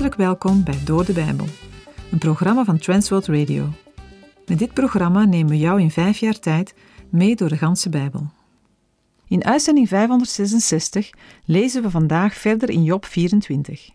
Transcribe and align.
Hartelijk 0.00 0.28
welkom 0.28 0.64
bij 0.64 0.84
Door 0.84 1.04
de 1.04 1.12
Bijbel, 1.12 1.46
een 2.10 2.18
programma 2.18 2.64
van 2.64 2.78
Transworld 2.78 3.26
Radio. 3.26 3.68
Met 4.46 4.58
dit 4.58 4.74
programma 4.74 5.24
nemen 5.24 5.50
we 5.50 5.58
jou 5.58 5.80
in 5.80 5.90
vijf 5.90 6.18
jaar 6.18 6.38
tijd 6.38 6.74
mee 7.08 7.36
door 7.36 7.48
de 7.48 7.56
ganse 7.56 7.88
Bijbel. 7.88 8.26
In 9.26 9.44
uitzending 9.44 9.88
566 9.88 11.10
lezen 11.44 11.82
we 11.82 11.90
vandaag 11.90 12.34
verder 12.34 12.70
in 12.70 12.84
Job 12.84 13.04
24. 13.04 13.90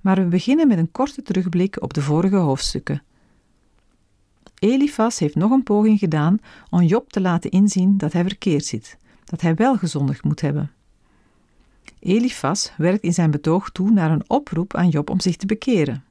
Maar 0.00 0.16
we 0.16 0.24
beginnen 0.24 0.68
met 0.68 0.78
een 0.78 0.92
korte 0.92 1.22
terugblik 1.22 1.82
op 1.82 1.94
de 1.94 2.02
vorige 2.02 2.36
hoofdstukken. 2.36 3.02
Elifas 4.58 5.18
heeft 5.18 5.34
nog 5.34 5.50
een 5.50 5.62
poging 5.62 5.98
gedaan 5.98 6.38
om 6.70 6.82
Job 6.82 7.12
te 7.12 7.20
laten 7.20 7.50
inzien 7.50 7.96
dat 7.96 8.12
hij 8.12 8.22
verkeerd 8.22 8.64
zit, 8.64 8.96
dat 9.24 9.40
hij 9.40 9.54
wel 9.54 9.76
gezondigd 9.76 10.24
moet 10.24 10.40
hebben. 10.40 10.72
Elifas 11.98 12.72
werkt 12.76 13.02
in 13.02 13.12
zijn 13.12 13.30
betoog 13.30 13.70
toe 13.70 13.90
naar 13.90 14.10
een 14.10 14.30
oproep 14.30 14.74
aan 14.74 14.88
Job 14.88 15.10
om 15.10 15.20
zich 15.20 15.36
te 15.36 15.46
bekeren. 15.46 16.04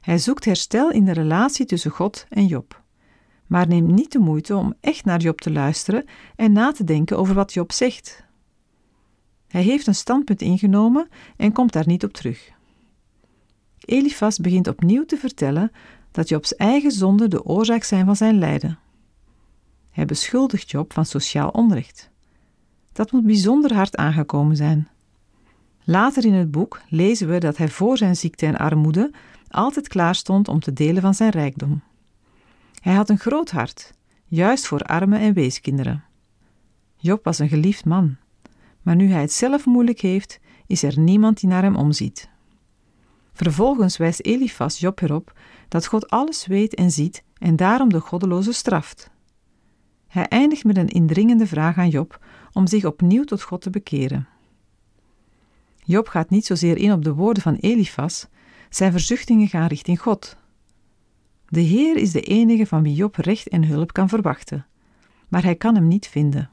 Hij 0.00 0.18
zoekt 0.18 0.44
herstel 0.44 0.90
in 0.90 1.04
de 1.04 1.12
relatie 1.12 1.66
tussen 1.66 1.90
God 1.90 2.26
en 2.28 2.46
Job, 2.46 2.82
maar 3.46 3.68
neemt 3.68 3.90
niet 3.90 4.12
de 4.12 4.18
moeite 4.18 4.56
om 4.56 4.74
echt 4.80 5.04
naar 5.04 5.20
Job 5.20 5.40
te 5.40 5.50
luisteren 5.52 6.04
en 6.36 6.52
na 6.52 6.72
te 6.72 6.84
denken 6.84 7.18
over 7.18 7.34
wat 7.34 7.52
Job 7.52 7.72
zegt. 7.72 8.24
Hij 9.48 9.62
heeft 9.62 9.86
een 9.86 9.94
standpunt 9.94 10.42
ingenomen 10.42 11.08
en 11.36 11.52
komt 11.52 11.72
daar 11.72 11.86
niet 11.86 12.04
op 12.04 12.12
terug. 12.12 12.50
Elifas 13.80 14.38
begint 14.38 14.68
opnieuw 14.68 15.04
te 15.04 15.16
vertellen 15.16 15.72
dat 16.10 16.28
Jobs 16.28 16.56
eigen 16.56 16.92
zonden 16.92 17.30
de 17.30 17.44
oorzaak 17.44 17.82
zijn 17.82 18.04
van 18.04 18.16
zijn 18.16 18.38
lijden. 18.38 18.78
Hij 19.90 20.04
beschuldigt 20.04 20.70
Job 20.70 20.92
van 20.92 21.06
sociaal 21.06 21.48
onrecht. 21.48 22.10
Dat 23.00 23.12
moet 23.12 23.26
bijzonder 23.26 23.74
hard 23.74 23.96
aangekomen 23.96 24.56
zijn. 24.56 24.88
Later 25.84 26.24
in 26.24 26.32
het 26.32 26.50
boek 26.50 26.80
lezen 26.88 27.28
we 27.28 27.38
dat 27.38 27.56
hij 27.56 27.68
voor 27.68 27.96
zijn 27.96 28.16
ziekte 28.16 28.46
en 28.46 28.56
armoede 28.56 29.10
altijd 29.48 29.88
klaar 29.88 30.14
stond 30.14 30.48
om 30.48 30.60
te 30.60 30.72
delen 30.72 31.02
van 31.02 31.14
zijn 31.14 31.30
rijkdom. 31.30 31.82
Hij 32.80 32.94
had 32.94 33.08
een 33.08 33.18
groot 33.18 33.50
hart, 33.50 33.92
juist 34.26 34.66
voor 34.66 34.80
armen 34.82 35.20
en 35.20 35.32
weeskinderen. 35.32 36.04
Job 36.96 37.24
was 37.24 37.38
een 37.38 37.48
geliefd 37.48 37.84
man, 37.84 38.16
maar 38.82 38.96
nu 38.96 39.10
hij 39.10 39.20
het 39.20 39.32
zelf 39.32 39.66
moeilijk 39.66 40.00
heeft, 40.00 40.40
is 40.66 40.82
er 40.82 40.98
niemand 40.98 41.40
die 41.40 41.48
naar 41.48 41.62
hem 41.62 41.76
omziet. 41.76 42.28
Vervolgens 43.32 43.96
wijst 43.96 44.20
Elifas 44.20 44.78
Job 44.78 45.00
erop 45.00 45.32
dat 45.68 45.86
God 45.86 46.10
alles 46.10 46.46
weet 46.46 46.74
en 46.74 46.90
ziet 46.90 47.22
en 47.38 47.56
daarom 47.56 47.88
de 47.88 48.00
goddeloze 48.00 48.52
straft. 48.52 49.10
Hij 50.08 50.28
eindigt 50.28 50.64
met 50.64 50.76
een 50.76 50.88
indringende 50.88 51.46
vraag 51.46 51.76
aan 51.76 51.88
Job 51.88 52.18
om 52.52 52.66
zich 52.66 52.84
opnieuw 52.84 53.24
tot 53.24 53.42
God 53.42 53.62
te 53.62 53.70
bekeren. 53.70 54.28
Job 55.84 56.08
gaat 56.08 56.30
niet 56.30 56.46
zozeer 56.46 56.76
in 56.76 56.92
op 56.92 57.04
de 57.04 57.14
woorden 57.14 57.42
van 57.42 57.54
Elifas, 57.54 58.26
zijn 58.70 58.92
verzuchtingen 58.92 59.48
gaan 59.48 59.66
richting 59.66 60.00
God. 60.00 60.36
De 61.48 61.60
Heer 61.60 61.96
is 61.96 62.12
de 62.12 62.20
enige 62.20 62.66
van 62.66 62.82
wie 62.82 62.94
Job 62.94 63.16
recht 63.16 63.48
en 63.48 63.64
hulp 63.64 63.92
kan 63.92 64.08
verwachten, 64.08 64.66
maar 65.28 65.42
hij 65.42 65.54
kan 65.54 65.74
hem 65.74 65.88
niet 65.88 66.06
vinden. 66.06 66.50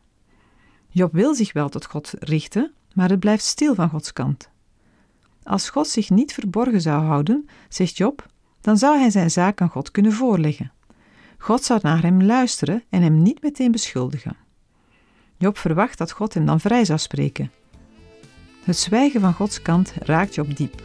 Job 0.90 1.14
wil 1.14 1.36
zich 1.36 1.54
wel 1.54 1.70
tot 1.70 1.86
God 1.86 2.14
richten, 2.20 2.74
maar 2.94 3.10
het 3.10 3.20
blijft 3.20 3.44
stil 3.44 3.76
van 3.76 3.90
Gods 3.90 4.14
kant. 4.14 4.50
Als 5.44 5.70
God 5.70 5.88
zich 5.88 6.10
niet 6.10 6.34
verborgen 6.34 6.82
zou 6.82 7.04
houden, 7.04 7.50
zegt 7.70 7.98
Job, 7.98 8.26
dan 8.62 8.78
zou 8.78 9.00
hij 9.00 9.10
zijn 9.10 9.32
zaak 9.32 9.62
aan 9.62 9.70
God 9.70 9.92
kunnen 9.92 10.14
voorleggen. 10.14 10.72
God 11.38 11.64
zou 11.64 11.80
naar 11.84 12.02
hem 12.02 12.24
luisteren 12.24 12.84
en 12.90 13.02
hem 13.02 13.22
niet 13.22 13.42
meteen 13.42 13.72
beschuldigen. 13.72 14.36
Job 15.38 15.58
verwacht 15.58 15.98
dat 15.98 16.12
God 16.12 16.34
hem 16.34 16.46
dan 16.46 16.60
vrij 16.60 16.86
zou 16.86 17.00
spreken. 17.00 17.52
Het 18.64 18.78
zwijgen 18.78 19.22
van 19.22 19.34
Gods 19.34 19.62
kant 19.62 19.94
raakt 20.00 20.36
Job 20.36 20.58
diep. 20.58 20.82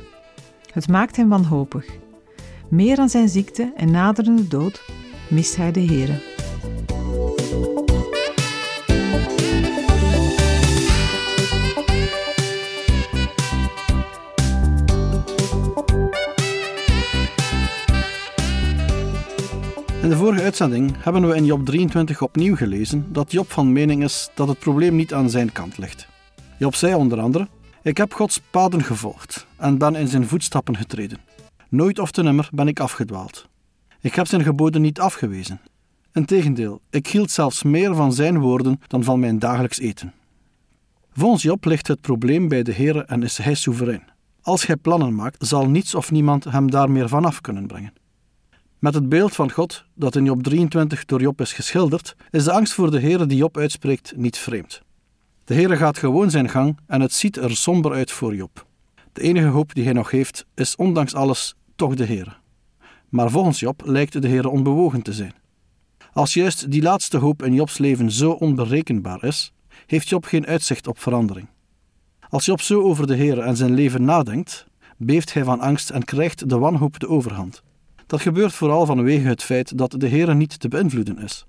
Het 0.73 0.89
maakt 0.89 1.17
hem 1.17 1.29
wanhopig. 1.29 1.87
Meer 2.69 2.97
dan 2.97 3.09
zijn 3.09 3.29
ziekte 3.29 3.73
en 3.77 3.91
naderende 3.91 4.49
dood 4.49 4.83
mist 5.29 5.57
hij 5.57 5.73
de 5.73 5.85
Heere. 5.85 6.31
De 20.12 20.19
vorige 20.19 20.43
uitzending 20.43 20.95
hebben 20.99 21.28
we 21.28 21.37
in 21.37 21.45
Job 21.45 21.67
23 21.67 22.23
opnieuw 22.23 22.56
gelezen 22.56 23.12
dat 23.12 23.33
Job 23.33 23.50
van 23.50 23.73
mening 23.73 24.03
is 24.03 24.31
dat 24.34 24.49
het 24.49 24.59
probleem 24.59 24.97
niet 24.97 25.15
aan 25.15 25.31
zijn 25.31 25.53
kant 25.53 25.78
ligt. 25.78 26.06
Job 26.59 26.75
zei 26.75 26.95
onder 26.95 27.21
andere: 27.21 27.49
Ik 27.83 27.97
heb 27.97 28.12
Gods 28.12 28.41
paden 28.51 28.83
gevolgd 28.83 29.47
en 29.56 29.78
ben 29.78 29.95
in 29.95 30.09
zijn 30.09 30.27
voetstappen 30.27 30.77
getreden. 30.77 31.19
Nooit 31.69 31.99
of 31.99 32.11
te 32.11 32.22
nimmer 32.22 32.49
ben 32.53 32.69
ik 32.69 32.81
afgedwaald. 32.81 33.49
Ik 34.01 34.15
heb 34.15 34.27
zijn 34.27 34.43
geboden 34.43 34.83
niet 34.83 35.01
afgewezen. 35.01 35.61
Integendeel, 36.12 36.81
ik 36.91 37.06
hield 37.06 37.31
zelfs 37.31 37.62
meer 37.62 37.95
van 37.95 38.12
zijn 38.12 38.39
woorden 38.39 38.81
dan 38.87 39.05
van 39.05 39.21
mijn 39.21 39.39
dagelijks 39.39 39.78
eten. 39.78 40.12
Volgens 41.12 41.43
Job 41.43 41.65
ligt 41.65 41.89
het 41.89 42.01
probleem 42.01 42.49
bij 42.49 42.62
de 42.62 42.72
Heer 42.72 43.05
en 43.05 43.22
is 43.22 43.39
hij 43.39 43.55
soeverein. 43.55 44.05
Als 44.43 44.67
hij 44.67 44.77
plannen 44.77 45.15
maakt, 45.15 45.47
zal 45.47 45.69
niets 45.69 45.95
of 45.95 46.11
niemand 46.11 46.45
hem 46.45 46.71
daar 46.71 46.91
meer 46.91 47.09
vanaf 47.09 47.41
kunnen 47.41 47.67
brengen. 47.67 47.93
Met 48.82 48.94
het 48.94 49.09
beeld 49.09 49.34
van 49.34 49.50
God 49.50 49.84
dat 49.94 50.16
in 50.16 50.25
Job 50.25 50.43
23 50.43 51.04
door 51.04 51.20
Job 51.20 51.41
is 51.41 51.53
geschilderd, 51.53 52.16
is 52.31 52.44
de 52.44 52.53
angst 52.53 52.72
voor 52.72 52.91
de 52.91 52.98
Heer 52.98 53.26
die 53.26 53.37
Job 53.37 53.56
uitspreekt 53.56 54.16
niet 54.16 54.38
vreemd. 54.38 54.82
De 55.44 55.54
Heer 55.54 55.76
gaat 55.76 55.98
gewoon 55.98 56.31
zijn 56.31 56.48
gang 56.48 56.78
en 56.87 57.00
het 57.00 57.12
ziet 57.12 57.37
er 57.37 57.56
somber 57.56 57.92
uit 57.92 58.10
voor 58.10 58.34
Job. 58.34 58.66
De 59.12 59.21
enige 59.21 59.47
hoop 59.47 59.75
die 59.75 59.84
hij 59.84 59.92
nog 59.92 60.10
heeft, 60.10 60.47
is 60.54 60.76
ondanks 60.76 61.15
alles 61.15 61.54
toch 61.76 61.94
de 61.94 62.04
Heer. 62.04 62.41
Maar 63.09 63.31
volgens 63.31 63.60
Job 63.60 63.82
lijkt 63.84 64.22
de 64.22 64.28
Heer 64.28 64.48
onbewogen 64.48 65.03
te 65.03 65.12
zijn. 65.12 65.34
Als 66.12 66.34
juist 66.34 66.71
die 66.71 66.82
laatste 66.82 67.19
hoop 67.19 67.42
in 67.42 67.54
Jobs 67.54 67.78
leven 67.78 68.10
zo 68.10 68.31
onberekenbaar 68.31 69.25
is, 69.25 69.53
heeft 69.87 70.09
Job 70.09 70.25
geen 70.25 70.47
uitzicht 70.47 70.87
op 70.87 70.98
verandering. 70.98 71.48
Als 72.28 72.44
Job 72.44 72.60
zo 72.60 72.82
over 72.82 73.06
de 73.06 73.15
Heer 73.15 73.38
en 73.38 73.56
zijn 73.56 73.75
leven 73.75 74.04
nadenkt, 74.04 74.66
beeft 74.97 75.32
hij 75.34 75.44
van 75.44 75.60
angst 75.60 75.91
en 75.91 76.04
krijgt 76.04 76.48
de 76.48 76.59
wanhoop 76.59 76.98
de 76.98 77.09
overhand. 77.09 77.62
Dat 78.12 78.21
gebeurt 78.21 78.53
vooral 78.53 78.87
vanwege 78.87 79.28
het 79.28 79.43
feit 79.43 79.78
dat 79.78 79.95
de 79.99 80.06
Heer 80.06 80.34
niet 80.34 80.61
te 80.61 80.69
beïnvloeden 80.69 81.19
is. 81.19 81.47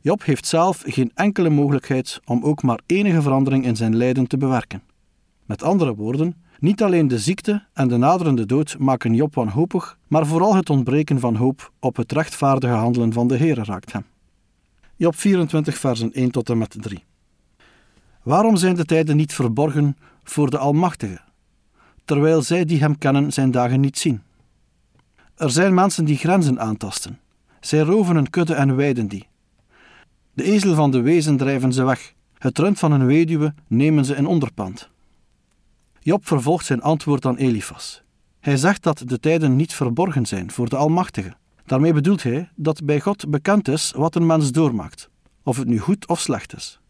Job 0.00 0.24
heeft 0.24 0.46
zelf 0.46 0.82
geen 0.86 1.10
enkele 1.14 1.50
mogelijkheid 1.50 2.20
om 2.24 2.44
ook 2.44 2.62
maar 2.62 2.80
enige 2.86 3.22
verandering 3.22 3.64
in 3.64 3.76
zijn 3.76 3.96
lijden 3.96 4.26
te 4.26 4.36
bewerken. 4.36 4.82
Met 5.46 5.62
andere 5.62 5.94
woorden, 5.94 6.34
niet 6.58 6.82
alleen 6.82 7.08
de 7.08 7.18
ziekte 7.18 7.64
en 7.72 7.88
de 7.88 7.96
naderende 7.96 8.46
dood 8.46 8.76
maken 8.78 9.14
Job 9.14 9.34
wanhopig, 9.34 9.98
maar 10.08 10.26
vooral 10.26 10.54
het 10.54 10.70
ontbreken 10.70 11.20
van 11.20 11.34
hoop 11.36 11.72
op 11.80 11.96
het 11.96 12.12
rechtvaardige 12.12 12.74
handelen 12.74 13.12
van 13.12 13.28
de 13.28 13.36
Heer 13.36 13.64
raakt 13.64 13.92
hem. 13.92 14.04
Job 14.96 15.16
24, 15.16 15.78
versen 15.78 16.12
1 16.12 16.30
tot 16.30 16.50
en 16.50 16.58
met 16.58 16.76
3. 16.80 17.04
Waarom 18.22 18.56
zijn 18.56 18.74
de 18.74 18.84
tijden 18.84 19.16
niet 19.16 19.34
verborgen 19.34 19.96
voor 20.24 20.50
de 20.50 20.58
Almachtige, 20.58 21.20
terwijl 22.04 22.42
zij 22.42 22.64
die 22.64 22.80
hem 22.80 22.98
kennen 22.98 23.32
zijn 23.32 23.50
dagen 23.50 23.80
niet 23.80 23.98
zien? 23.98 24.22
Er 25.36 25.50
zijn 25.50 25.74
mensen 25.74 26.04
die 26.04 26.16
grenzen 26.16 26.60
aantasten. 26.60 27.20
Zij 27.60 27.80
roven 27.80 28.16
een 28.16 28.30
kudde 28.30 28.54
en 28.54 28.76
weiden 28.76 29.08
die. 29.08 29.28
De 30.32 30.42
ezel 30.42 30.74
van 30.74 30.90
de 30.90 31.00
wezen 31.00 31.36
drijven 31.36 31.72
ze 31.72 31.84
weg. 31.84 32.14
Het 32.38 32.58
rund 32.58 32.78
van 32.78 32.92
een 32.92 33.06
weduwe 33.06 33.54
nemen 33.66 34.04
ze 34.04 34.14
in 34.14 34.26
onderpand. 34.26 34.90
Job 36.00 36.26
vervolgt 36.26 36.66
zijn 36.66 36.82
antwoord 36.82 37.26
aan 37.26 37.36
Elifas. 37.36 38.02
Hij 38.40 38.56
zegt 38.56 38.82
dat 38.82 39.02
de 39.06 39.20
tijden 39.20 39.56
niet 39.56 39.74
verborgen 39.74 40.26
zijn 40.26 40.50
voor 40.50 40.68
de 40.68 40.76
Almachtige. 40.76 41.34
Daarmee 41.66 41.92
bedoelt 41.92 42.22
hij 42.22 42.48
dat 42.54 42.84
bij 42.84 43.00
God 43.00 43.30
bekend 43.30 43.68
is 43.68 43.92
wat 43.96 44.14
een 44.14 44.26
mens 44.26 44.52
doormaakt, 44.52 45.10
of 45.42 45.56
het 45.56 45.68
nu 45.68 45.78
goed 45.78 46.08
of 46.08 46.20
slecht 46.20 46.54
is. 46.54 46.80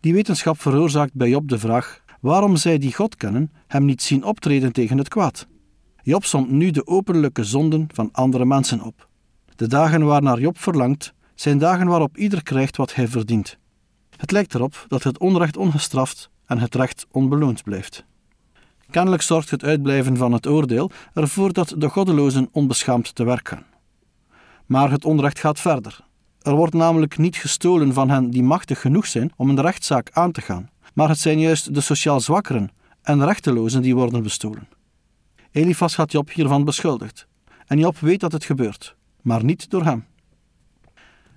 Die 0.00 0.12
wetenschap 0.12 0.60
veroorzaakt 0.60 1.14
bij 1.14 1.28
Job 1.28 1.48
de 1.48 1.58
vraag 1.58 2.02
waarom 2.20 2.56
zij 2.56 2.78
die 2.78 2.94
God 2.94 3.16
kennen 3.16 3.52
hem 3.66 3.84
niet 3.84 4.02
zien 4.02 4.24
optreden 4.24 4.72
tegen 4.72 4.98
het 4.98 5.08
kwaad. 5.08 5.46
Job 6.06 6.24
somt 6.24 6.50
nu 6.50 6.70
de 6.70 6.86
openlijke 6.86 7.44
zonden 7.44 7.86
van 7.92 8.08
andere 8.12 8.44
mensen 8.44 8.80
op. 8.80 9.08
De 9.56 9.66
dagen 9.66 10.04
waarnaar 10.04 10.40
Job 10.40 10.58
verlangt, 10.58 11.14
zijn 11.34 11.58
dagen 11.58 11.86
waarop 11.86 12.16
ieder 12.16 12.42
krijgt 12.42 12.76
wat 12.76 12.94
hij 12.94 13.08
verdient. 13.08 13.58
Het 14.16 14.30
lijkt 14.30 14.54
erop 14.54 14.84
dat 14.88 15.02
het 15.02 15.18
onrecht 15.18 15.56
ongestraft 15.56 16.30
en 16.46 16.58
het 16.58 16.74
recht 16.74 17.06
onbeloond 17.10 17.62
blijft. 17.62 18.04
Kennelijk 18.90 19.22
zorgt 19.22 19.50
het 19.50 19.64
uitblijven 19.64 20.16
van 20.16 20.32
het 20.32 20.46
oordeel 20.46 20.90
ervoor 21.14 21.52
dat 21.52 21.74
de 21.78 21.88
goddelozen 21.88 22.48
onbeschaamd 22.52 23.14
te 23.14 23.24
werk 23.24 23.48
gaan. 23.48 23.66
Maar 24.66 24.90
het 24.90 25.04
onrecht 25.04 25.38
gaat 25.38 25.60
verder. 25.60 26.00
Er 26.42 26.54
wordt 26.54 26.74
namelijk 26.74 27.18
niet 27.18 27.36
gestolen 27.36 27.92
van 27.92 28.10
hen 28.10 28.30
die 28.30 28.42
machtig 28.42 28.80
genoeg 28.80 29.06
zijn 29.06 29.32
om 29.36 29.48
een 29.48 29.60
rechtszaak 29.60 30.10
aan 30.12 30.32
te 30.32 30.40
gaan, 30.40 30.70
maar 30.94 31.08
het 31.08 31.18
zijn 31.18 31.40
juist 31.40 31.74
de 31.74 31.80
sociaal 31.80 32.20
zwakkeren 32.20 32.70
en 33.02 33.24
rechtelozen 33.24 33.82
die 33.82 33.94
worden 33.94 34.22
bestolen. 34.22 34.68
Elifas 35.54 35.96
had 35.96 36.12
Job 36.12 36.32
hiervan 36.32 36.64
beschuldigd. 36.64 37.26
En 37.66 37.78
Job 37.78 37.98
weet 37.98 38.20
dat 38.20 38.32
het 38.32 38.44
gebeurt, 38.44 38.96
maar 39.22 39.44
niet 39.44 39.70
door 39.70 39.84
hem. 39.84 40.04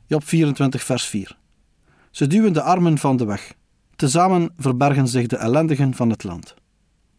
Job 0.05 0.23
24, 0.23 0.83
vers 0.83 1.05
4. 1.05 1.37
Ze 2.11 2.27
duwen 2.27 2.53
de 2.53 2.61
armen 2.61 2.97
van 2.97 3.17
de 3.17 3.25
weg. 3.25 3.53
Tezamen 3.95 4.53
verbergen 4.57 5.07
zich 5.07 5.27
de 5.27 5.35
ellendigen 5.35 5.93
van 5.93 6.09
het 6.09 6.23
land. 6.23 6.55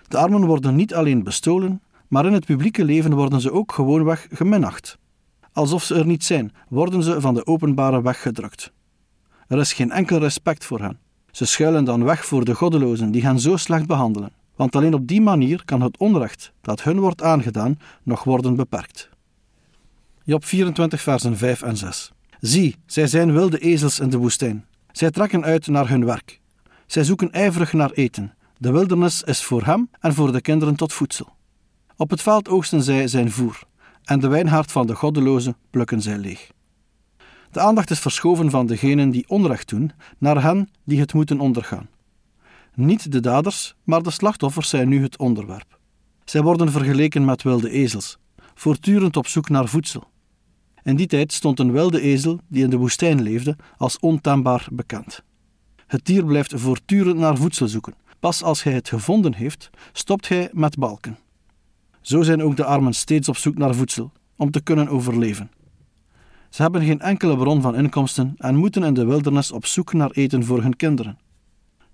De 0.09 0.17
armen 0.17 0.47
worden 0.47 0.75
niet 0.75 0.95
alleen 0.95 1.23
bestolen, 1.23 1.83
maar 2.09 2.27
in 2.27 2.33
het 2.33 2.45
publieke 2.45 2.85
leven 2.85 3.15
worden 3.15 3.41
ze 3.41 3.53
ook 3.53 3.73
gewoonweg 3.73 4.27
geminacht. 4.31 4.99
Alsof 5.53 5.83
ze 5.83 5.95
er 5.95 6.07
niet 6.07 6.25
zijn, 6.25 6.53
worden 6.69 7.03
ze 7.03 7.21
van 7.21 7.35
de 7.35 7.47
openbare 7.47 8.03
weg 8.03 8.23
gedrukt. 8.23 8.73
Er 9.49 9.59
is 9.59 9.73
geen 9.73 9.91
enkel 9.91 10.19
respect 10.19 10.65
voor 10.65 10.81
hen. 10.81 10.99
Ze 11.31 11.45
schuilen 11.45 11.85
dan 11.85 12.05
weg 12.05 12.25
voor 12.25 12.45
de 12.45 12.55
goddelozen 12.55 13.11
die 13.11 13.23
hen 13.23 13.41
zo 13.41 13.57
slecht 13.57 13.87
behandelen, 13.87 14.33
want 14.59 14.77
alleen 14.77 14.95
op 14.95 15.07
die 15.07 15.21
manier 15.21 15.65
kan 15.65 15.81
het 15.81 15.99
onrecht 15.99 16.53
dat 16.61 16.83
hun 16.83 17.01
wordt 17.01 17.23
aangedaan 17.23 17.79
nog 18.03 18.25
worden 18.25 18.57
beperkt. 18.57 19.09
Job 20.25 20.45
24, 20.45 21.01
versen 21.03 21.37
5 21.37 21.63
en 21.63 21.77
6. 21.77 22.13
Zie, 22.41 22.77
zij 22.87 23.07
zijn 23.07 23.33
wilde 23.33 23.59
ezels 23.59 24.01
in 24.01 24.11
de 24.11 24.17
woestijn. 24.17 24.67
Zij 24.93 25.11
trekken 25.11 25.45
uit 25.45 25.67
naar 25.67 25.89
hun 25.89 26.05
werk. 26.05 26.41
Zij 26.87 27.05
zoeken 27.05 27.33
ijverig 27.33 27.73
naar 27.73 27.91
eten. 27.91 28.35
De 28.57 28.71
wildernis 28.71 29.23
is 29.23 29.43
voor 29.43 29.65
hem 29.65 29.91
en 30.01 30.15
voor 30.15 30.33
de 30.33 30.41
kinderen 30.41 30.77
tot 30.77 30.93
voedsel. 30.93 31.29
Op 31.97 32.11
het 32.11 32.23
veld 32.23 32.49
oogsten 32.49 32.83
zij 32.83 33.09
zijn 33.09 33.31
voer, 33.31 33.63
en 34.05 34.21
de 34.21 34.29
wijnhaard 34.29 34.73
van 34.73 34.87
de 34.87 34.95
goddelozen 34.95 35.57
plukken 35.71 36.03
zij 36.03 36.19
leeg. 36.19 36.51
De 37.51 37.61
aandacht 37.61 37.91
is 37.91 37.99
verschoven 37.99 38.51
van 38.51 38.67
degenen 38.67 39.11
die 39.11 39.29
onrecht 39.29 39.69
doen 39.69 39.93
naar 40.19 40.43
hen 40.43 40.71
die 40.85 41.01
het 41.01 41.15
moeten 41.15 41.41
ondergaan. 41.41 41.89
Niet 42.79 43.13
de 43.13 43.21
daders, 43.21 43.75
maar 43.85 44.03
de 44.03 44.11
slachtoffers 44.11 44.69
zijn 44.69 44.89
nu 44.89 45.03
het 45.03 45.19
onderwerp. 45.19 45.79
Zij 46.25 46.43
worden 46.43 46.73
vergeleken 46.73 47.25
met 47.25 47.43
wilde 47.43 47.71
ezels, 47.71 48.19
voortdurend 48.55 49.17
op 49.17 49.27
zoek 49.27 49.49
naar 49.49 49.69
voedsel. 49.69 50.05
In 50.83 50.97
die 50.97 51.07
tijd 51.07 51.33
stond 51.33 51.59
een 51.59 51.73
wilde 51.73 52.01
ezel 52.01 52.41
die 52.49 52.63
in 52.63 52.71
de 52.71 52.77
woestijn 52.77 53.23
leefde 53.23 53.57
als 53.77 53.99
ontembaar 53.99 54.69
bekend. 54.73 55.23
Het 55.87 56.05
dier 56.05 56.25
blijft 56.25 56.53
voortdurend 56.57 57.19
naar 57.19 57.37
voedsel 57.37 57.69
zoeken. 57.69 57.95
Pas 58.21 58.43
als 58.43 58.63
hij 58.63 58.73
het 58.73 58.89
gevonden 58.89 59.35
heeft, 59.35 59.71
stopt 59.93 60.29
hij 60.29 60.51
met 60.53 60.79
balken. 60.79 61.19
Zo 62.01 62.23
zijn 62.23 62.43
ook 62.43 62.57
de 62.57 62.65
armen 62.65 62.95
steeds 62.95 63.29
op 63.29 63.37
zoek 63.37 63.59
naar 63.59 63.75
voedsel, 63.75 64.13
om 64.37 64.51
te 64.51 64.61
kunnen 64.61 64.89
overleven. 64.89 65.51
Ze 66.51 66.63
hebben 66.63 66.85
geen 66.85 67.01
enkele 67.01 67.37
bron 67.37 67.63
van 67.63 67.77
inkomsten 67.77 68.35
en 68.37 68.57
moeten 68.57 68.83
in 68.83 68.95
de 68.95 69.05
wildernis 69.05 69.53
op 69.53 69.67
zoek 69.67 69.93
naar 69.93 70.11
eten 70.11 70.45
voor 70.45 70.63
hun 70.63 70.77
kinderen. 70.77 71.19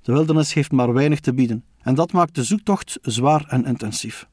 De 0.05 0.13
wildernis 0.13 0.55
heeft 0.55 0.73
maar 0.73 0.93
weinig 0.93 1.21
te 1.21 1.35
bieden 1.35 1.65
en 1.81 1.95
dat 1.95 2.13
maakt 2.13 2.35
de 2.35 2.45
zoektocht 2.45 2.99
zwaar 3.03 3.45
en 3.49 3.65
intensief. 3.65 4.29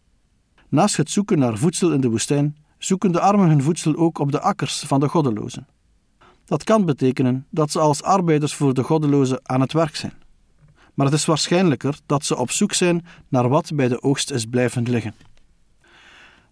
Naast 0.69 0.97
het 0.97 1.09
zoeken 1.09 1.39
naar 1.39 1.57
voedsel 1.57 1.91
in 1.91 2.01
de 2.01 2.09
woestijn 2.09 2.57
zoeken 2.77 3.11
de 3.11 3.19
armen 3.19 3.47
hun 3.47 3.63
voedsel 3.63 3.95
ook 3.95 4.19
op 4.19 4.31
de 4.31 4.39
akkers 4.39 4.79
van 4.79 4.99
de 4.99 5.07
goddelozen. 5.07 5.67
Dat 6.45 6.63
kan 6.63 6.85
betekenen 6.85 7.45
dat 7.49 7.71
ze 7.71 7.79
als 7.79 8.03
arbeiders 8.03 8.53
voor 8.53 8.73
de 8.73 8.83
goddelozen 8.83 9.39
aan 9.43 9.61
het 9.61 9.73
werk 9.73 9.95
zijn. 9.95 10.13
Maar 10.93 11.05
het 11.05 11.15
is 11.15 11.25
waarschijnlijker 11.25 11.99
dat 12.05 12.25
ze 12.25 12.37
op 12.37 12.51
zoek 12.51 12.73
zijn 12.73 13.05
naar 13.27 13.49
wat 13.49 13.71
bij 13.75 13.87
de 13.87 14.01
oogst 14.01 14.31
is 14.31 14.45
blijven 14.45 14.89
liggen. 14.89 15.15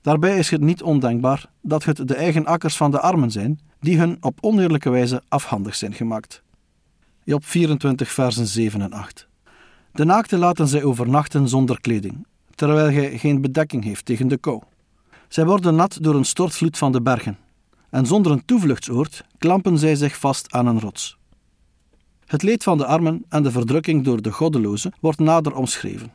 Daarbij 0.01 0.38
is 0.38 0.50
het 0.50 0.62
niet 0.62 0.83
ondenkbaar 0.83 1.45
dat 1.62 1.83
het 1.83 2.07
de 2.07 2.15
eigen 2.15 2.45
akkers 2.45 2.77
van 2.77 2.92
de 2.92 3.00
armen 3.00 3.31
zijn 3.31 3.60
die 3.80 3.98
hun 3.98 4.18
op 4.22 4.38
oneerlijke 4.42 4.89
wijze 4.89 5.22
afhandig 5.27 5.75
zijn 5.75 5.94
gemaakt. 5.94 6.44
Job 7.29 7.45
24, 7.45 8.11
versen 8.11 8.47
7 8.47 8.81
en 8.81 8.93
8. 8.93 9.27
De 9.91 10.05
naakte 10.05 10.37
laten 10.37 10.67
zij 10.67 10.83
overnachten 10.83 11.47
zonder 11.47 11.81
kleding, 11.81 12.25
terwijl 12.55 12.91
hij 12.91 13.17
geen 13.17 13.41
bedekking 13.41 13.83
heeft 13.83 14.05
tegen 14.05 14.27
de 14.27 14.37
kou. 14.37 14.61
Zij 15.27 15.45
worden 15.45 15.75
nat 15.75 15.97
door 16.01 16.15
een 16.15 16.25
stortvloed 16.25 16.77
van 16.77 16.91
de 16.91 17.01
bergen, 17.01 17.37
en 17.89 18.05
zonder 18.05 18.31
een 18.31 18.45
toevluchtsoord 18.45 19.23
klampen 19.37 19.77
zij 19.77 19.95
zich 19.95 20.17
vast 20.17 20.51
aan 20.51 20.67
een 20.67 20.79
rots. 20.79 21.17
Het 22.25 22.43
leed 22.43 22.63
van 22.63 22.77
de 22.77 22.85
armen 22.85 23.25
en 23.27 23.43
de 23.43 23.51
verdrukking 23.51 24.03
door 24.03 24.21
de 24.21 24.31
goddelozen 24.31 24.93
wordt 24.99 25.19
nader 25.19 25.55
omschreven. 25.55 26.11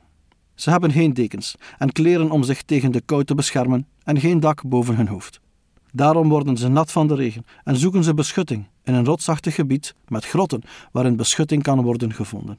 Ze 0.55 0.71
hebben 0.71 0.93
geen 0.93 1.15
dekens 1.15 1.55
en 1.79 1.93
kleren 1.93 2.31
om 2.31 2.43
zich 2.43 2.63
tegen 2.63 2.93
de 2.93 3.01
kou 3.01 3.25
te 3.25 3.35
beschermen 3.35 3.87
en 4.03 4.21
geen 4.21 4.41
dak 4.41 4.63
boven 4.63 4.97
hun 4.97 5.09
hoofd. 5.09 5.41
Daarom 5.97 6.29
worden 6.29 6.57
ze 6.57 6.69
nat 6.69 6.93
van 6.93 7.07
de 7.07 7.15
regen 7.15 7.47
en 7.65 7.77
zoeken 7.77 8.05
ze 8.05 8.15
beschutting 8.15 8.67
in 8.83 8.95
een 8.95 9.05
rotsachtig 9.05 9.55
gebied 9.55 9.95
met 10.09 10.27
grotten 10.27 10.63
waarin 10.93 11.17
beschutting 11.17 11.63
kan 11.63 11.83
worden 11.83 12.13
gevonden. 12.15 12.59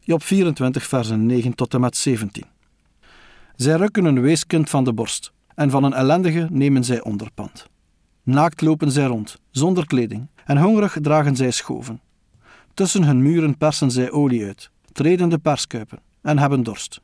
Job 0.00 0.22
24, 0.22 0.86
versen 0.86 1.26
9 1.26 1.54
tot 1.54 1.74
en 1.74 1.80
met 1.80 1.96
17. 1.96 2.44
Zij 3.56 3.76
rukken 3.76 4.04
een 4.04 4.20
weeskind 4.20 4.70
van 4.70 4.84
de 4.84 4.92
borst 4.92 5.32
en 5.54 5.70
van 5.70 5.84
een 5.84 5.92
ellendige 5.92 6.46
nemen 6.50 6.84
zij 6.84 7.02
onderpand. 7.02 7.66
Naakt 8.22 8.60
lopen 8.60 8.90
zij 8.90 9.06
rond, 9.06 9.38
zonder 9.50 9.86
kleding, 9.86 10.26
en 10.44 10.58
hongerig 10.58 10.96
dragen 11.00 11.36
zij 11.36 11.50
schoven. 11.50 12.00
Tussen 12.74 13.04
hun 13.04 13.22
muren 13.22 13.56
persen 13.56 13.90
zij 13.90 14.10
olie 14.10 14.44
uit, 14.44 14.70
treden 14.92 15.28
de 15.28 15.38
perskuipen 15.38 15.98
en 16.22 16.38
hebben 16.38 16.62
dorst. 16.62 17.00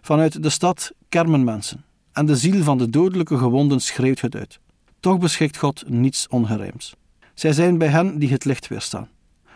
Vanuit 0.00 0.42
de 0.42 0.50
stad 0.50 0.92
kermen 1.08 1.44
mensen, 1.44 1.84
en 2.12 2.26
de 2.26 2.36
ziel 2.36 2.62
van 2.62 2.78
de 2.78 2.90
dodelijke 2.90 3.38
gewonden 3.38 3.80
schreeuwt 3.80 4.20
het 4.20 4.34
uit. 4.34 4.60
Toch 5.00 5.18
beschikt 5.18 5.56
God 5.56 5.88
niets 5.88 6.28
ongerijms. 6.28 6.94
Zij 7.34 7.52
zijn 7.52 7.78
bij 7.78 7.88
hen 7.88 8.18
die 8.18 8.30
het 8.30 8.44
licht 8.44 8.68
weerstaan. 8.68 9.08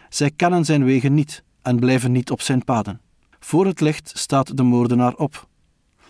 Zij 0.09 0.31
kennen 0.31 0.65
zijn 0.65 0.85
wegen 0.85 1.15
niet 1.15 1.43
en 1.63 1.79
blijven 1.79 2.13
niet 2.13 2.31
op 2.31 2.41
zijn 2.41 2.65
paden. 2.65 3.01
Voor 3.41 3.67
het 3.67 3.81
licht 3.81 4.13
staat 4.15 4.57
de 4.57 4.63
moordenaar 4.63 5.15
op. 5.15 5.49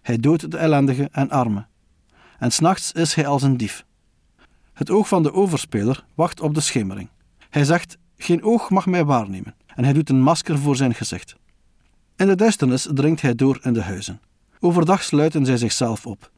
Hij 0.03 0.17
doodt 0.19 0.51
de 0.51 0.57
ellendige 0.57 1.09
en 1.13 1.31
arme. 1.31 1.67
En 2.39 2.51
s'nachts 2.51 2.93
is 2.93 3.15
hij 3.15 3.27
als 3.27 3.43
een 3.43 3.57
dief. 3.57 3.85
Het 4.73 4.91
oog 4.91 5.09
van 5.09 5.23
de 5.23 5.33
overspeler 5.33 6.05
wacht 6.15 6.41
op 6.41 6.55
de 6.55 6.61
schemering. 6.61 7.09
Hij 7.51 7.65
zegt: 7.65 7.97
Geen 8.17 8.43
oog 8.43 8.71
mag 8.71 8.87
mij 8.87 9.05
waarnemen. 9.05 9.55
En 9.67 9.85
hij 9.85 9.93
doet 9.93 10.11
een 10.11 10.23
masker 10.23 10.59
voor 10.59 10.77
zijn 10.77 10.95
gezicht. 10.95 11.37
In 12.17 12.27
de 12.27 12.35
duisternis 12.35 12.89
dringt 12.95 13.21
hij 13.21 13.35
door 13.35 13.59
in 13.63 13.73
de 13.73 13.83
huizen. 13.83 14.21
Overdag 14.61 15.03
sluiten 15.03 15.47
zij 15.47 15.57
zichzelf 15.57 16.07
op. 16.07 16.31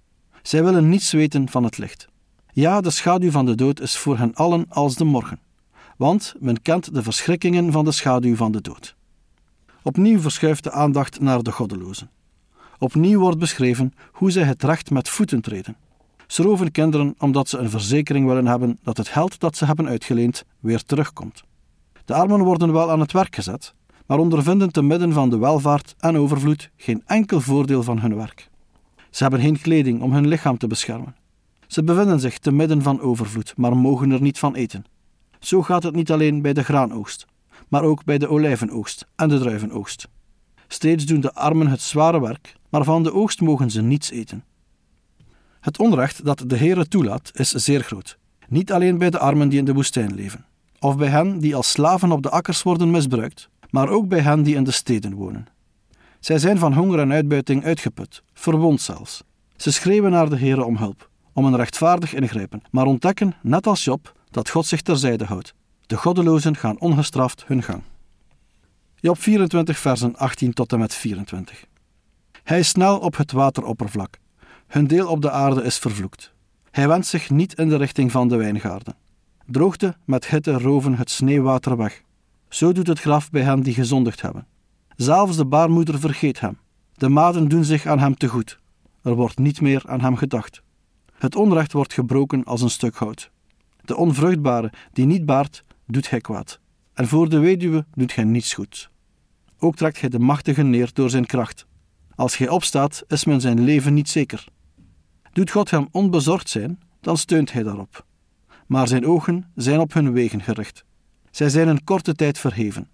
Zij 0.43 0.65
willen 0.65 0.89
niets 0.89 1.13
weten 1.13 1.49
van 1.49 1.65
het 1.65 1.79
licht. 1.79 2.09
Ja, 2.53 2.81
de 2.81 2.91
schaduw 2.91 3.31
van 3.31 3.47
de 3.47 3.55
dood 3.55 3.81
is 3.81 3.97
voor 3.97 4.19
hen 4.19 4.35
allen 4.35 4.67
als 4.69 4.95
de 4.95 5.05
morgen, 5.05 5.41
want 5.97 6.35
men 6.39 6.63
kent 6.63 6.95
de 6.95 7.03
verschrikkingen 7.03 7.73
van 7.73 7.85
de 7.85 7.93
schaduw 7.93 8.37
van 8.37 8.53
de 8.53 8.61
dood. 8.61 8.97
Opnieuw 9.83 10.21
verschuift 10.21 10.65
de 10.65 10.71
aandacht 10.71 11.21
naar 11.21 11.43
de 11.43 11.53
goddelozen. 11.53 12.11
Opnieuw 12.79 13.21
wordt 13.21 13.39
beschreven 13.39 13.95
hoe 14.13 14.31
zij 14.31 14.43
het 14.43 14.63
recht 14.63 14.91
met 14.91 15.09
voeten 15.09 15.41
treden. 15.41 15.77
Ze 16.27 16.43
roven 16.43 16.71
kinderen 16.71 17.15
omdat 17.19 17.49
ze 17.49 17.59
een 17.59 17.71
verzekering 17.71 18.27
willen 18.27 18.47
hebben 18.47 18.79
dat 18.83 18.97
het 18.97 19.09
geld 19.09 19.41
dat 19.41 19.57
ze 19.57 19.65
hebben 19.65 19.89
uitgeleend 19.89 20.45
weer 20.61 20.83
terugkomt. 20.83 21.43
De 22.05 22.15
armen 22.15 22.41
worden 22.41 22.73
wel 22.73 22.91
aan 22.91 23.01
het 23.01 23.13
werk 23.13 23.35
gezet, 23.35 23.75
maar 24.07 24.19
ondervinden 24.19 24.73
te 24.73 24.83
midden 24.83 25.13
van 25.13 25.31
de 25.31 25.39
welvaart 25.39 25.95
en 25.99 26.17
overvloed 26.17 26.71
geen 26.77 27.03
enkel 27.07 27.41
voordeel 27.41 27.83
van 27.83 27.99
hun 27.99 28.17
werk. 28.17 28.49
Ze 29.11 29.23
hebben 29.23 29.41
geen 29.41 29.61
kleding 29.61 30.03
om 30.03 30.13
hun 30.13 30.27
lichaam 30.27 30.59
te 30.59 30.67
beschermen. 30.67 31.17
Ze 31.67 31.85
bevinden 31.85 32.21
zich 32.21 32.39
te 32.39 32.53
midden 32.53 32.83
van 32.83 33.01
overvloed, 33.01 33.53
maar 33.57 33.77
mogen 33.77 34.11
er 34.11 34.21
niet 34.21 34.39
van 34.39 34.55
eten. 34.55 34.85
Zo 35.39 35.63
gaat 35.63 35.83
het 35.83 35.95
niet 35.95 36.11
alleen 36.11 36.43
bij 36.43 36.53
de 36.53 36.65
graanoogst, 36.65 37.27
maar 37.69 37.83
ook 37.83 38.05
bij 38.05 38.19
de 38.19 38.29
olijvenoogst 38.29 39.07
en 39.17 39.29
de 39.29 39.39
druivenoogst. 39.39 40.09
Steeds 40.69 41.05
doen 41.05 41.21
de 41.21 41.35
armen 41.35 41.67
het 41.67 41.81
zware 41.81 42.21
werk, 42.21 42.55
maar 42.69 42.85
van 42.85 43.03
de 43.03 43.13
oogst 43.13 43.41
mogen 43.41 43.71
ze 43.71 43.83
niets 43.83 44.11
eten. 44.11 44.45
Het 45.61 45.79
onrecht 45.79 46.25
dat 46.25 46.45
de 46.47 46.57
Heere 46.57 46.89
toelaat 46.89 47.31
is 47.33 47.51
zeer 47.51 47.83
groot. 47.83 48.19
Niet 48.49 48.73
alleen 48.73 48.99
bij 48.99 49.11
de 49.11 49.19
armen 49.19 49.49
die 49.49 49.59
in 49.59 49.65
de 49.65 49.75
woestijn 49.75 50.15
leven, 50.15 50.47
of 50.79 50.97
bij 50.97 51.09
hen 51.09 51.39
die 51.39 51.57
als 51.57 51.71
slaven 51.71 52.13
op 52.13 52.23
de 52.23 52.31
akkers 52.31 52.63
worden 52.63 52.91
misbruikt, 52.91 53.49
maar 53.71 53.89
ook 53.89 54.09
bij 54.09 54.21
hen 54.21 54.43
die 54.43 54.55
in 54.55 54.65
de 54.65 54.71
steden 54.71 55.15
wonen. 55.15 55.47
Zij 56.29 56.39
zijn 56.39 56.59
van 56.59 56.73
honger 56.73 56.99
en 56.99 57.13
uitbuiting 57.13 57.65
uitgeput, 57.65 58.23
verwond 58.35 58.81
zelfs. 58.81 59.23
Ze 59.57 59.73
schreeuwen 59.73 60.11
naar 60.11 60.29
de 60.29 60.39
Heere 60.39 60.65
om 60.65 60.77
hulp, 60.77 61.11
om 61.33 61.45
een 61.45 61.57
rechtvaardig 61.57 62.15
ingrijpen, 62.15 62.63
maar 62.71 62.87
ontdekken, 62.87 63.37
net 63.43 63.67
als 63.67 63.85
Job, 63.85 64.13
dat 64.31 64.51
God 64.51 64.67
zich 64.67 64.83
terzijde 64.83 65.25
houdt. 65.25 65.55
De 65.87 65.97
goddelozen 65.97 66.57
gaan 66.57 66.81
ongestraft 66.81 67.45
hun 67.47 67.63
gang. 67.63 67.83
Job 68.97 69.19
24, 69.19 69.79
versen 69.79 70.17
18 70.17 70.53
tot 70.53 70.73
en 70.73 70.79
met 70.79 70.95
24. 70.95 71.65
Hij 72.43 72.59
is 72.59 72.69
snel 72.69 72.99
op 72.99 73.17
het 73.17 73.33
wateroppervlak. 73.33 74.19
Hun 74.67 74.87
deel 74.87 75.09
op 75.09 75.23
de 75.23 75.31
aarde 75.31 75.63
is 75.63 75.79
vervloekt. 75.79 76.33
Hij 76.71 76.89
wendt 76.89 77.07
zich 77.07 77.31
niet 77.31 77.55
in 77.55 77.69
de 77.69 77.77
richting 77.77 78.13
van 78.13 78.29
de 78.29 78.37
wijngaarden. 78.37 78.97
Droogte 79.47 79.97
met 80.05 80.29
hitte 80.29 80.53
roven 80.53 80.95
het 80.95 81.11
sneeuwwater 81.11 81.77
weg. 81.77 82.03
Zo 82.49 82.73
doet 82.73 82.87
het 82.87 83.01
graf 83.01 83.31
bij 83.31 83.43
hen 83.43 83.61
die 83.63 83.75
gezondigd 83.75 84.23
hebben. 84.23 84.47
Zelfs 84.99 85.37
de 85.37 85.45
baarmoeder 85.45 85.99
vergeet 85.99 86.41
hem. 86.41 86.59
De 86.95 87.09
maden 87.09 87.49
doen 87.49 87.65
zich 87.65 87.87
aan 87.87 87.99
hem 87.99 88.17
te 88.17 88.29
goed. 88.29 88.59
Er 89.03 89.15
wordt 89.15 89.39
niet 89.39 89.61
meer 89.61 89.83
aan 89.87 90.01
hem 90.01 90.17
gedacht. 90.17 90.63
Het 91.13 91.37
onrecht 91.37 91.73
wordt 91.73 91.93
gebroken 91.93 92.45
als 92.45 92.63
een 92.63 92.71
stuk 92.71 92.97
hout. 92.97 93.31
De 93.85 93.97
onvruchtbare 93.97 94.73
die 94.93 95.07
niet 95.07 95.27
baart, 95.27 95.65
doet 95.87 96.11
hij 96.11 96.21
kwaad. 96.21 96.61
En 96.95 97.09
voor 97.09 97.29
de 97.29 97.39
weduwe 97.39 97.87
doet 97.95 98.15
hij 98.15 98.25
niets 98.25 98.55
goed. 98.55 98.91
Ook 99.59 99.77
trekt 99.77 100.01
hij 100.01 100.09
de 100.09 100.19
machtige 100.19 100.63
neer 100.63 100.91
door 100.93 101.11
zijn 101.11 101.27
kracht. 101.27 101.67
Als 102.15 102.37
hij 102.37 102.49
opstaat, 102.49 103.05
is 103.09 103.25
men 103.25 103.41
zijn 103.41 103.61
leven 103.61 103.95
niet 103.95 104.09
zeker. 104.09 104.45
Doet 105.33 105.51
God 105.51 105.71
hem 105.71 105.89
onbezorgd 105.91 106.49
zijn, 106.49 106.79
dan 107.01 107.17
steunt 107.17 107.53
hij 107.53 107.63
daarop. 107.63 108.07
Maar 108.67 108.89
zijn 108.89 109.07
ogen 109.07 109.51
zijn 109.55 109.81
op 109.81 109.93
hun 109.93 110.13
wegen 110.13 110.43
gericht. 110.43 110.85
Zij 111.31 111.49
zijn 111.49 111.69
een 111.69 111.85
korte 111.85 112.15
tijd 112.15 112.39
verheven. 112.39 112.89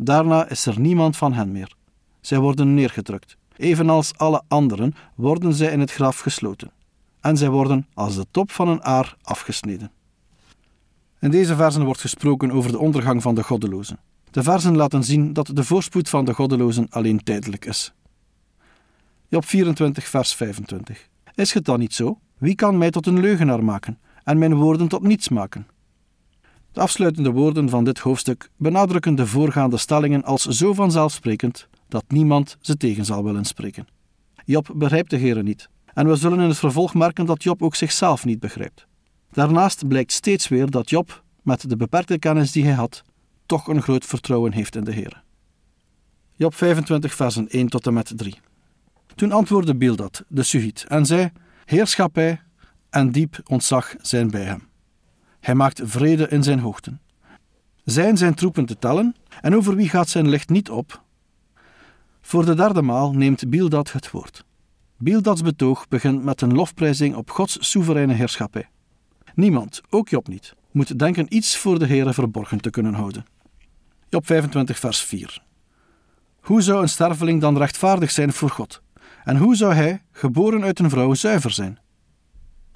Daarna 0.00 0.48
is 0.48 0.66
er 0.66 0.80
niemand 0.80 1.16
van 1.16 1.32
hen 1.32 1.52
meer. 1.52 1.72
Zij 2.20 2.38
worden 2.38 2.74
neergedrukt. 2.74 3.36
evenals 3.56 4.12
alle 4.16 4.42
anderen, 4.48 4.94
worden 5.14 5.54
zij 5.54 5.72
in 5.72 5.80
het 5.80 5.92
graf 5.92 6.18
gesloten. 6.18 6.70
En 7.20 7.36
zij 7.36 7.48
worden 7.48 7.86
als 7.94 8.14
de 8.14 8.26
top 8.30 8.50
van 8.50 8.68
een 8.68 8.82
aar 8.82 9.16
afgesneden. 9.22 9.90
In 11.20 11.30
deze 11.30 11.56
versen 11.56 11.84
wordt 11.84 12.00
gesproken 12.00 12.50
over 12.50 12.70
de 12.70 12.78
ondergang 12.78 13.22
van 13.22 13.34
de 13.34 13.42
goddelozen. 13.42 13.98
De 14.30 14.42
versen 14.42 14.76
laten 14.76 15.04
zien 15.04 15.32
dat 15.32 15.50
de 15.52 15.64
voorspoed 15.64 16.08
van 16.08 16.24
de 16.24 16.34
goddelozen 16.34 16.86
alleen 16.90 17.22
tijdelijk 17.22 17.64
is. 17.64 17.92
Job 19.28 19.44
24, 19.44 20.08
vers 20.08 20.34
25. 20.34 21.08
Is 21.34 21.52
het 21.52 21.64
dan 21.64 21.78
niet 21.78 21.94
zo? 21.94 22.18
Wie 22.38 22.54
kan 22.54 22.78
mij 22.78 22.90
tot 22.90 23.06
een 23.06 23.20
leugenaar 23.20 23.64
maken 23.64 23.98
en 24.24 24.38
mijn 24.38 24.54
woorden 24.54 24.88
tot 24.88 25.02
niets 25.02 25.28
maken? 25.28 25.66
De 26.78 26.84
afsluitende 26.84 27.30
woorden 27.30 27.68
van 27.68 27.84
dit 27.84 27.98
hoofdstuk 27.98 28.50
benadrukken 28.56 29.14
de 29.14 29.26
voorgaande 29.26 29.76
stellingen 29.76 30.24
als 30.24 30.42
zo 30.44 30.72
vanzelfsprekend 30.72 31.68
dat 31.88 32.04
niemand 32.08 32.56
ze 32.60 32.76
tegen 32.76 33.04
zal 33.04 33.24
willen 33.24 33.44
spreken. 33.44 33.86
Job 34.44 34.70
begrijpt 34.74 35.10
de 35.10 35.16
Heer 35.16 35.42
niet, 35.42 35.68
en 35.94 36.08
we 36.08 36.16
zullen 36.16 36.40
in 36.40 36.48
het 36.48 36.58
vervolg 36.58 36.94
merken 36.94 37.26
dat 37.26 37.42
Job 37.42 37.62
ook 37.62 37.74
zichzelf 37.74 38.24
niet 38.24 38.40
begrijpt. 38.40 38.86
Daarnaast 39.32 39.88
blijkt 39.88 40.12
steeds 40.12 40.48
weer 40.48 40.70
dat 40.70 40.90
Job, 40.90 41.22
met 41.42 41.68
de 41.68 41.76
beperkte 41.76 42.18
kennis 42.18 42.52
die 42.52 42.64
hij 42.64 42.74
had, 42.74 43.02
toch 43.46 43.66
een 43.66 43.82
groot 43.82 44.04
vertrouwen 44.04 44.52
heeft 44.52 44.76
in 44.76 44.84
de 44.84 44.92
Heer. 44.92 45.22
Job 46.32 46.54
25, 46.54 47.14
versen 47.14 47.48
1 47.48 47.68
tot 47.68 47.86
en 47.86 47.94
met 47.94 48.12
3. 48.16 48.38
Toen 49.14 49.32
antwoordde 49.32 49.76
Bildad, 49.76 50.24
de 50.28 50.42
Sugit, 50.42 50.84
en 50.88 51.06
zei: 51.06 51.30
Heerschappij 51.64 52.40
en 52.90 53.12
diep 53.12 53.40
ontzag 53.44 53.94
zijn 54.00 54.30
bij 54.30 54.44
hem. 54.44 54.67
Hij 55.48 55.56
maakt 55.56 55.80
vrede 55.84 56.28
in 56.28 56.42
zijn 56.42 56.58
hoogten. 56.58 57.00
Zijn 57.84 58.16
zijn 58.16 58.34
troepen 58.34 58.66
te 58.66 58.78
tellen, 58.78 59.14
en 59.40 59.56
over 59.56 59.76
wie 59.76 59.88
gaat 59.88 60.08
zijn 60.08 60.28
licht 60.28 60.48
niet 60.48 60.70
op? 60.70 61.02
Voor 62.20 62.44
de 62.44 62.54
derde 62.54 62.82
maal 62.82 63.12
neemt 63.12 63.50
Bildad 63.50 63.92
het 63.92 64.10
woord. 64.10 64.44
Bildads 64.98 65.42
betoog 65.42 65.88
begint 65.88 66.24
met 66.24 66.40
een 66.40 66.54
lofprijzing 66.54 67.14
op 67.14 67.30
Gods 67.30 67.70
soevereine 67.70 68.12
heerschappij. 68.12 68.68
Niemand, 69.34 69.80
ook 69.88 70.08
Job 70.08 70.28
niet, 70.28 70.54
moet 70.70 70.98
denken 70.98 71.34
iets 71.34 71.56
voor 71.56 71.78
de 71.78 71.86
Heere 71.86 72.12
verborgen 72.12 72.60
te 72.60 72.70
kunnen 72.70 72.94
houden. 72.94 73.24
Job 74.08 74.26
25, 74.26 74.78
vers 74.78 75.02
4. 75.02 75.42
Hoe 76.40 76.62
zou 76.62 76.82
een 76.82 76.88
sterveling 76.88 77.40
dan 77.40 77.58
rechtvaardig 77.58 78.10
zijn 78.10 78.32
voor 78.32 78.50
God? 78.50 78.82
En 79.24 79.36
hoe 79.36 79.56
zou 79.56 79.74
hij, 79.74 80.02
geboren 80.12 80.62
uit 80.62 80.78
een 80.78 80.90
vrouw, 80.90 81.14
zuiver 81.14 81.50
zijn? 81.50 81.78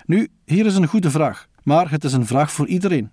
Nu, 0.04 0.28
hier 0.44 0.66
is 0.66 0.74
een 0.74 0.86
goede 0.86 1.10
vraag, 1.10 1.48
maar 1.64 1.90
het 1.90 2.04
is 2.04 2.12
een 2.12 2.26
vraag 2.26 2.52
voor 2.52 2.66
iedereen. 2.66 3.10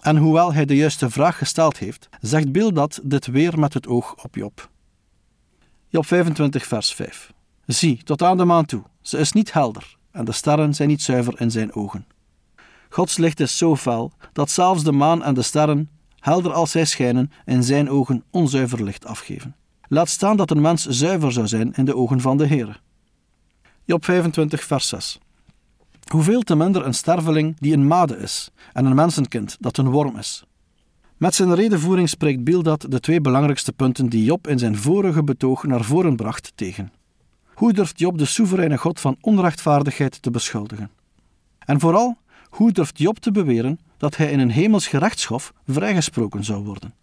En 0.00 0.16
hoewel 0.16 0.52
hij 0.52 0.64
de 0.64 0.76
juiste 0.76 1.10
vraag 1.10 1.38
gesteld 1.38 1.78
heeft, 1.78 2.08
zegt 2.20 2.52
Bildad 2.52 3.00
dit 3.02 3.26
weer 3.26 3.58
met 3.58 3.74
het 3.74 3.86
oog 3.86 4.24
op 4.24 4.34
Job. 4.34 4.70
Job 5.88 6.06
25, 6.06 6.66
vers 6.66 6.94
5. 6.94 7.32
Zie, 7.66 8.02
tot 8.02 8.22
aan 8.22 8.36
de 8.36 8.44
maan 8.44 8.64
toe, 8.64 8.82
ze 9.02 9.18
is 9.18 9.32
niet 9.32 9.52
helder, 9.52 9.96
en 10.10 10.24
de 10.24 10.32
sterren 10.32 10.74
zijn 10.74 10.88
niet 10.88 11.02
zuiver 11.02 11.40
in 11.40 11.50
zijn 11.50 11.74
ogen. 11.74 12.06
Gods 12.88 13.16
licht 13.16 13.40
is 13.40 13.58
zo 13.58 13.76
fel 13.76 14.12
dat 14.32 14.50
zelfs 14.50 14.84
de 14.84 14.92
maan 14.92 15.22
en 15.22 15.34
de 15.34 15.42
sterren, 15.42 15.90
helder 16.18 16.52
als 16.52 16.70
zij 16.70 16.84
schijnen, 16.84 17.32
in 17.44 17.62
zijn 17.62 17.90
ogen 17.90 18.24
onzuiver 18.30 18.84
licht 18.84 19.06
afgeven. 19.06 19.56
Laat 19.88 20.08
staan 20.08 20.36
dat 20.36 20.50
een 20.50 20.60
mens 20.60 20.86
zuiver 20.86 21.32
zou 21.32 21.46
zijn 21.46 21.72
in 21.74 21.84
de 21.84 21.96
ogen 21.96 22.20
van 22.20 22.36
de 22.36 22.46
Heer. 22.46 22.80
Job 23.84 24.04
25, 24.04 24.64
vers 24.64 24.88
6. 24.88 25.18
Hoeveel 26.12 26.42
te 26.42 26.56
minder 26.56 26.86
een 26.86 26.94
sterveling 26.94 27.56
die 27.58 27.72
een 27.72 27.86
made 27.86 28.16
is 28.16 28.50
en 28.72 28.84
een 28.84 28.94
mensenkind 28.94 29.56
dat 29.60 29.76
een 29.76 29.90
worm 29.90 30.16
is. 30.16 30.44
Met 31.16 31.34
zijn 31.34 31.54
redenvoering 31.54 32.08
spreekt 32.08 32.44
Bildad 32.44 32.86
de 32.88 33.00
twee 33.00 33.20
belangrijkste 33.20 33.72
punten 33.72 34.08
die 34.08 34.24
Job 34.24 34.48
in 34.48 34.58
zijn 34.58 34.76
vorige 34.76 35.24
betoog 35.24 35.64
naar 35.64 35.84
voren 35.84 36.16
bracht 36.16 36.52
tegen. 36.54 36.92
Hoe 37.54 37.72
durft 37.72 37.98
Job 37.98 38.18
de 38.18 38.24
soevereine 38.24 38.78
God 38.78 39.00
van 39.00 39.16
onrechtvaardigheid 39.20 40.22
te 40.22 40.30
beschuldigen? 40.30 40.90
En 41.58 41.80
vooral, 41.80 42.16
hoe 42.48 42.72
durft 42.72 42.98
Job 42.98 43.18
te 43.18 43.30
beweren 43.30 43.78
dat 43.96 44.16
hij 44.16 44.30
in 44.30 44.40
een 44.40 44.50
hemels 44.50 44.86
gerechtshof 44.86 45.52
vrijgesproken 45.66 46.44
zou 46.44 46.64
worden? 46.64 46.94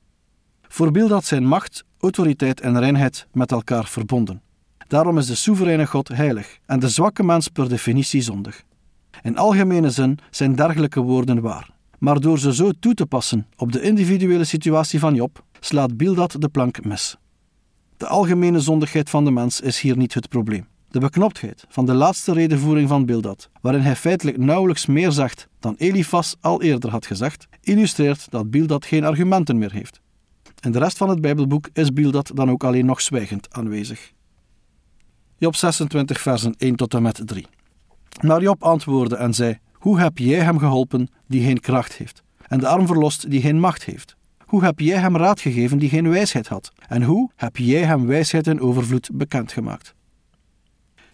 Voor 0.67 0.91
Bildad 0.91 1.25
zijn 1.25 1.45
macht, 1.45 1.83
autoriteit 1.99 2.61
en 2.61 2.79
reinheid 2.79 3.27
met 3.31 3.51
elkaar 3.51 3.85
verbonden. 3.85 4.41
Daarom 4.87 5.17
is 5.17 5.27
de 5.27 5.35
soevereine 5.35 5.87
God 5.87 6.07
heilig 6.07 6.57
en 6.65 6.79
de 6.79 6.89
zwakke 6.89 7.23
mens 7.23 7.47
per 7.47 7.69
definitie 7.69 8.21
zondig. 8.21 8.65
In 9.23 9.37
algemene 9.37 9.89
zin 9.89 10.19
zijn 10.31 10.55
dergelijke 10.55 10.99
woorden 10.99 11.41
waar. 11.41 11.69
Maar 11.99 12.19
door 12.19 12.39
ze 12.39 12.53
zo 12.53 12.71
toe 12.79 12.93
te 12.93 13.05
passen 13.05 13.47
op 13.55 13.71
de 13.71 13.81
individuele 13.81 14.43
situatie 14.43 14.99
van 14.99 15.15
Job, 15.15 15.43
slaat 15.59 15.97
Bildad 15.97 16.41
de 16.41 16.49
plank 16.49 16.85
mis. 16.85 17.17
De 17.97 18.07
algemene 18.07 18.59
zondigheid 18.59 19.09
van 19.09 19.25
de 19.25 19.31
mens 19.31 19.61
is 19.61 19.79
hier 19.79 19.97
niet 19.97 20.13
het 20.13 20.29
probleem. 20.29 20.67
De 20.89 20.99
beknoptheid 20.99 21.65
van 21.69 21.85
de 21.85 21.93
laatste 21.93 22.33
redenvoering 22.33 22.89
van 22.89 23.05
Bildad, 23.05 23.49
waarin 23.61 23.81
hij 23.81 23.95
feitelijk 23.95 24.37
nauwelijks 24.37 24.85
meer 24.85 25.11
zegt 25.11 25.47
dan 25.59 25.75
Elifas 25.77 26.35
al 26.41 26.61
eerder 26.61 26.89
had 26.89 27.05
gezegd, 27.05 27.47
illustreert 27.61 28.31
dat 28.31 28.49
Bildad 28.49 28.85
geen 28.85 29.03
argumenten 29.03 29.57
meer 29.57 29.71
heeft. 29.71 30.01
In 30.61 30.71
de 30.71 30.79
rest 30.79 30.97
van 30.97 31.09
het 31.09 31.21
Bijbelboek 31.21 31.69
is 31.73 31.93
Bildad 31.93 32.31
dan 32.33 32.49
ook 32.49 32.63
alleen 32.63 32.85
nog 32.85 33.01
zwijgend 33.01 33.53
aanwezig. 33.53 34.11
Job 35.37 35.55
26, 35.55 36.21
versen 36.21 36.53
1 36.57 36.75
tot 36.75 36.93
en 36.93 37.01
met 37.01 37.21
3. 37.25 37.45
Maar 38.21 38.41
Job 38.41 38.63
antwoordde 38.63 39.15
en 39.15 39.33
zei: 39.33 39.59
Hoe 39.73 39.99
heb 39.99 40.17
jij 40.17 40.39
hem 40.39 40.59
geholpen 40.59 41.07
die 41.27 41.43
geen 41.43 41.59
kracht 41.59 41.93
heeft, 41.93 42.23
en 42.47 42.59
de 42.59 42.67
arm 42.67 42.87
verlost 42.87 43.29
die 43.29 43.41
geen 43.41 43.59
macht 43.59 43.83
heeft? 43.83 44.15
Hoe 44.45 44.63
heb 44.63 44.79
jij 44.79 44.97
hem 44.97 45.17
raad 45.17 45.41
gegeven 45.41 45.77
die 45.77 45.89
geen 45.89 46.09
wijsheid 46.09 46.47
had? 46.47 46.71
En 46.87 47.03
hoe 47.03 47.29
heb 47.35 47.57
jij 47.57 47.83
hem 47.83 48.05
wijsheid 48.05 48.47
en 48.47 48.59
overvloed 48.59 49.09
bekendgemaakt? 49.13 49.95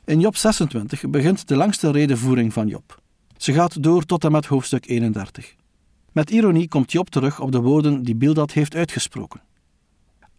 In 0.05 0.19
Job 0.19 0.35
26 0.35 1.09
begint 1.09 1.47
de 1.47 1.55
langste 1.55 1.91
redenvoering 1.91 2.53
van 2.53 2.67
Job. 2.67 3.01
Ze 3.37 3.53
gaat 3.53 3.83
door 3.83 4.03
tot 4.03 4.23
en 4.23 4.31
met 4.31 4.45
hoofdstuk 4.45 4.89
31. 4.89 5.55
Met 6.11 6.29
ironie 6.31 6.67
komt 6.67 6.91
Job 6.91 7.09
terug 7.09 7.39
op 7.39 7.51
de 7.51 7.61
woorden 7.61 8.03
die 8.03 8.15
Bildad 8.15 8.51
heeft 8.51 8.75
uitgesproken. 8.75 9.41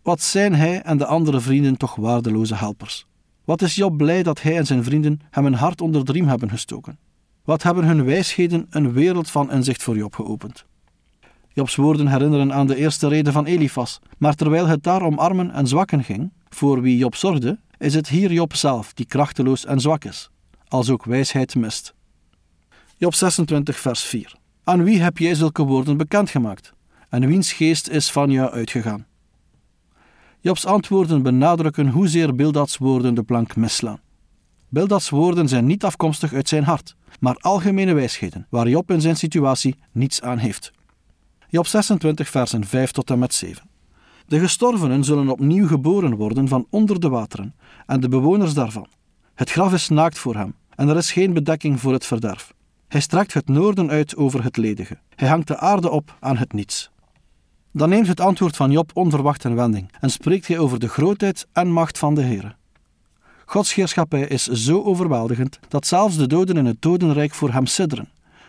Wat 0.02 0.22
zijn 0.22 0.54
hij 0.54 0.82
en 0.82 0.98
de 0.98 1.06
andere 1.06 1.40
vrienden 1.40 1.76
toch 1.76 1.94
waardeloze 1.94 2.54
helpers? 2.54 3.06
Wat 3.44 3.62
is 3.62 3.74
Job 3.74 3.96
blij 3.96 4.22
dat 4.22 4.42
hij 4.42 4.56
en 4.56 4.66
zijn 4.66 4.84
vrienden 4.84 5.20
hem 5.30 5.46
een 5.46 5.54
hart 5.54 5.80
onder 5.80 6.04
de 6.04 6.12
riem 6.12 6.28
hebben 6.28 6.50
gestoken? 6.50 6.98
Wat 7.44 7.62
hebben 7.62 7.84
hun 7.84 8.04
wijsheden 8.04 8.66
een 8.70 8.92
wereld 8.92 9.30
van 9.30 9.50
inzicht 9.50 9.82
voor 9.82 9.96
Job 9.96 10.14
geopend? 10.14 10.64
Jobs 11.48 11.76
woorden 11.76 12.06
herinneren 12.06 12.52
aan 12.52 12.66
de 12.66 12.76
eerste 12.76 13.08
reden 13.08 13.32
van 13.32 13.44
Elifas, 13.44 14.00
maar 14.18 14.34
terwijl 14.34 14.66
het 14.66 14.82
daar 14.82 15.02
om 15.02 15.18
armen 15.18 15.50
en 15.50 15.66
zwakken 15.66 16.04
ging, 16.04 16.32
voor 16.48 16.80
wie 16.80 16.96
Job 16.96 17.14
zorgde, 17.14 17.58
is 17.78 17.94
het 17.94 18.08
hier 18.08 18.32
Job 18.32 18.54
zelf 18.54 18.92
die 18.92 19.06
krachteloos 19.06 19.64
en 19.64 19.80
zwak 19.80 20.04
is, 20.04 20.30
als 20.68 20.90
ook 20.90 21.04
wijsheid 21.04 21.54
mist. 21.54 21.94
Job 22.96 23.14
26, 23.14 23.78
vers 23.78 24.02
4. 24.02 24.34
Aan 24.64 24.84
wie 24.84 25.02
heb 25.02 25.18
jij 25.18 25.34
zulke 25.34 25.62
woorden 25.62 25.96
bekendgemaakt? 25.96 26.72
En 27.08 27.26
wiens 27.26 27.52
geest 27.52 27.88
is 27.88 28.10
van 28.10 28.30
jou 28.30 28.50
uitgegaan? 28.50 29.06
Jobs 30.44 30.66
antwoorden 30.66 31.22
benadrukken 31.22 31.88
hoezeer 31.88 32.34
Bildads 32.34 32.76
woorden 32.76 33.14
de 33.14 33.22
plank 33.22 33.56
misslaan. 33.56 34.00
Bildads 34.68 35.08
woorden 35.08 35.48
zijn 35.48 35.66
niet 35.66 35.84
afkomstig 35.84 36.32
uit 36.32 36.48
zijn 36.48 36.64
hart, 36.64 36.96
maar 37.20 37.36
algemene 37.36 37.94
wijsheden, 37.94 38.46
waar 38.50 38.68
Job 38.68 38.90
in 38.90 39.00
zijn 39.00 39.16
situatie 39.16 39.76
niets 39.92 40.22
aan 40.22 40.38
heeft. 40.38 40.72
Job 41.48 41.66
26, 41.66 42.28
versen 42.28 42.64
5 42.64 42.90
tot 42.90 43.10
en 43.10 43.18
met 43.18 43.34
7. 43.34 43.68
De 44.26 44.38
gestorvenen 44.38 45.04
zullen 45.04 45.28
opnieuw 45.28 45.66
geboren 45.66 46.14
worden 46.14 46.48
van 46.48 46.66
onder 46.70 47.00
de 47.00 47.08
wateren, 47.08 47.54
en 47.86 48.00
de 48.00 48.08
bewoners 48.08 48.54
daarvan. 48.54 48.86
Het 49.34 49.50
graf 49.50 49.72
is 49.72 49.88
naakt 49.88 50.18
voor 50.18 50.34
hem, 50.34 50.54
en 50.74 50.88
er 50.88 50.96
is 50.96 51.12
geen 51.12 51.32
bedekking 51.32 51.80
voor 51.80 51.92
het 51.92 52.06
verderf. 52.06 52.54
Hij 52.88 53.00
strekt 53.00 53.34
het 53.34 53.48
noorden 53.48 53.90
uit 53.90 54.16
over 54.16 54.44
het 54.44 54.56
ledige. 54.56 54.98
Hij 55.14 55.28
hangt 55.28 55.48
de 55.48 55.58
aarde 55.58 55.90
op 55.90 56.16
aan 56.20 56.36
het 56.36 56.52
niets. 56.52 56.92
Dan 57.76 57.88
neemt 57.88 58.06
het 58.06 58.20
antwoord 58.20 58.56
van 58.56 58.70
Job 58.70 58.90
onverwacht 58.94 59.44
een 59.44 59.54
wending 59.54 59.92
en 60.00 60.10
spreekt 60.10 60.46
hij 60.46 60.58
over 60.58 60.78
de 60.78 60.88
grootheid 60.88 61.46
en 61.52 61.70
macht 61.70 61.98
van 61.98 62.14
de 62.14 62.22
Heer. 62.22 62.56
Gods 63.44 63.74
heerschappij 63.74 64.26
is 64.26 64.46
zo 64.46 64.82
overweldigend 64.82 65.58
dat 65.68 65.86
zelfs 65.86 66.16
de 66.16 66.26
doden 66.26 66.56
in 66.56 66.66
het 66.66 66.82
dodenrijk 66.82 67.34
voor 67.34 67.52
hem 67.52 67.66
sidderen 67.66 68.08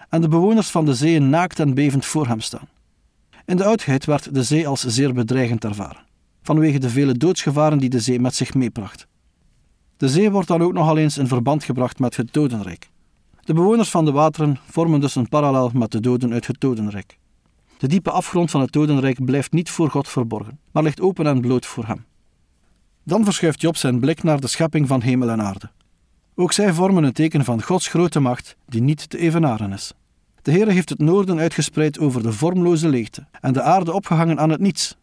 en 0.10 0.22
de 0.22 0.27
bewoners 0.27 0.70
van 0.70 0.86
de 0.86 0.94
zee 0.94 1.20
naakt 1.20 1.60
en 1.60 1.74
bevend 1.74 2.05
voor 2.05 2.27
hem 2.27 2.39
staan. 2.39 2.67
In 3.46 3.58
de 3.58 3.63
oudheid 3.63 4.05
werd 4.05 4.34
de 4.34 4.44
zee 4.44 4.67
als 4.67 4.86
zeer 4.86 5.13
bedreigend 5.13 5.63
ervaren, 5.63 6.05
vanwege 6.41 6.79
de 6.79 6.89
vele 6.89 7.17
doodsgevaren 7.17 7.77
die 7.77 7.89
de 7.89 8.00
zee 8.00 8.20
met 8.20 8.36
zich 8.36 8.53
meebracht. 8.53 9.08
De 9.98 10.10
zee 10.10 10.32
wordt 10.32 10.48
dan 10.48 10.62
ook 10.62 10.74
nogal 10.74 10.98
eens 10.98 11.17
in 11.17 11.27
verband 11.27 11.63
gebracht 11.63 12.00
met 12.00 12.15
het 12.15 12.34
dodenrijk. 12.34 12.89
De 13.44 13.53
bewoners 13.53 13.89
van 13.89 14.05
de 14.05 14.12
wateren 14.12 14.60
vormen 14.70 15.00
dus 15.00 15.15
een 15.15 15.29
parallel 15.29 15.72
met 15.74 15.91
de 15.91 16.00
doden 16.00 16.34
uit 16.34 16.48
het 16.48 16.60
dodenrijk. 16.60 17.17
De 17.77 17.88
diepe 17.88 18.12
afgrond 18.12 18.51
van 18.51 18.62
het 18.62 18.72
dodenrijk 18.72 19.25
blijft 19.25 19.51
niet 19.51 19.70
voor 19.70 19.89
God 19.89 20.08
verborgen, 20.08 20.60
maar 20.72 20.84
ligt 20.84 21.01
open 21.01 21.27
en 21.27 21.41
bloot 21.41 21.65
voor 21.65 21.86
hem. 21.86 22.05
Dan 23.03 23.24
verschuift 23.24 23.62
Job 23.62 23.77
zijn 23.77 24.00
blik 24.00 24.24
naar 24.24 24.39
de 24.39 24.48
schepping 24.48 24.88
van 24.88 25.01
hemel 25.01 25.29
en 25.29 25.41
aarde. 25.41 25.72
Ook 26.36 26.51
zij 26.51 26.74
vormen 26.74 27.03
een 27.03 27.13
teken 27.13 27.44
van 27.44 27.62
Gods 27.62 27.88
grote 27.88 28.20
macht 28.20 28.55
die 28.65 28.82
niet 28.82 29.10
te 29.10 29.17
evenaren 29.17 29.74
is. 29.74 29.94
De 30.41 30.51
Heer 30.51 30.67
heeft 30.67 30.89
het 30.89 31.00
noorden 31.00 31.39
uitgespreid 31.39 32.00
over 32.00 32.24
de 32.24 32.32
vormloze 32.32 32.89
leegte 32.89 33.25
en 33.41 33.53
de 33.53 33.62
aarde 33.62 33.94
opgehangen 33.94 34.39
aan 34.39 34.50
het 34.50 34.60
niets. 34.60 34.98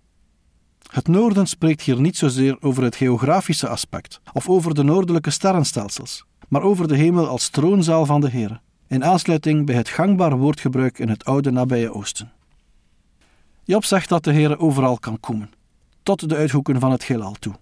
Het 0.90 1.08
noorden 1.08 1.46
spreekt 1.46 1.82
hier 1.82 2.00
niet 2.00 2.16
zozeer 2.16 2.56
over 2.60 2.82
het 2.82 2.96
geografische 2.96 3.68
aspect 3.68 4.20
of 4.32 4.48
over 4.48 4.74
de 4.74 4.82
noordelijke 4.82 5.30
sterrenstelsels, 5.30 6.24
maar 6.48 6.62
over 6.62 6.88
de 6.88 6.96
hemel 6.96 7.26
als 7.26 7.48
troonzaal 7.48 8.06
van 8.06 8.20
de 8.20 8.30
Heer, 8.30 8.60
in 8.88 9.04
aansluiting 9.04 9.66
bij 9.66 9.74
het 9.74 9.88
gangbaar 9.88 10.36
woordgebruik 10.38 10.98
in 10.98 11.08
het 11.08 11.24
oude 11.24 11.50
nabije 11.50 11.94
Oosten. 11.94 12.32
Job 13.64 13.84
zegt 13.84 14.08
dat 14.08 14.24
de 14.24 14.32
Heer 14.32 14.58
overal 14.58 14.98
kan 14.98 15.20
komen, 15.20 15.50
tot 16.02 16.28
de 16.28 16.36
uithoeken 16.36 16.80
van 16.80 16.90
het 16.90 17.04
heelal 17.04 17.32
toe. 17.32 17.54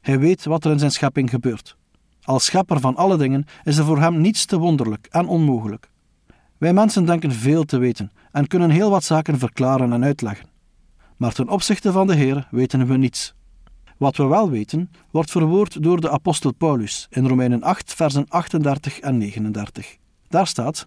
Hij 0.00 0.18
weet 0.18 0.44
wat 0.44 0.64
er 0.64 0.70
in 0.70 0.78
zijn 0.78 0.90
schepping 0.90 1.30
gebeurt. 1.30 1.76
Als 2.22 2.44
schepper 2.44 2.80
van 2.80 2.96
alle 2.96 3.16
dingen 3.16 3.44
is 3.64 3.76
er 3.78 3.84
voor 3.84 4.00
hem 4.00 4.20
niets 4.20 4.44
te 4.44 4.58
wonderlijk 4.58 5.06
en 5.10 5.26
onmogelijk. 5.26 5.90
Wij 6.58 6.72
mensen 6.72 7.04
denken 7.04 7.32
veel 7.32 7.64
te 7.64 7.78
weten 7.78 8.12
en 8.32 8.46
kunnen 8.46 8.70
heel 8.70 8.90
wat 8.90 9.04
zaken 9.04 9.38
verklaren 9.38 9.92
en 9.92 10.04
uitleggen. 10.04 10.48
Maar 11.16 11.32
ten 11.32 11.48
opzichte 11.48 11.92
van 11.92 12.06
de 12.06 12.14
Heer 12.14 12.48
weten 12.50 12.86
we 12.86 12.96
niets. 12.96 13.34
Wat 13.96 14.16
we 14.16 14.26
wel 14.26 14.50
weten, 14.50 14.90
wordt 15.10 15.30
verwoord 15.30 15.82
door 15.82 16.00
de 16.00 16.10
apostel 16.10 16.52
Paulus 16.52 17.06
in 17.10 17.26
Romeinen 17.26 17.62
8, 17.62 17.94
versen 17.94 18.28
38 18.28 19.00
en 19.00 19.18
39. 19.18 19.96
Daar 20.28 20.46
staat: 20.46 20.86